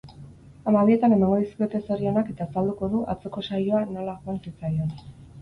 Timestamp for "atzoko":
3.15-3.45